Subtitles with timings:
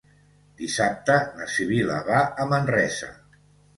[0.61, 3.11] Dissabte na Sibil·la va a Manresa.